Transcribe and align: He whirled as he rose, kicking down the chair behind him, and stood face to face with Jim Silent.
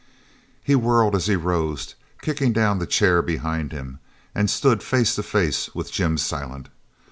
He 0.63 0.73
whirled 0.73 1.15
as 1.15 1.27
he 1.27 1.35
rose, 1.35 1.93
kicking 2.23 2.53
down 2.53 2.79
the 2.79 2.87
chair 2.87 3.21
behind 3.21 3.71
him, 3.71 3.99
and 4.33 4.49
stood 4.49 4.81
face 4.81 5.13
to 5.13 5.21
face 5.21 5.69
with 5.75 5.91
Jim 5.91 6.17
Silent. 6.17 6.69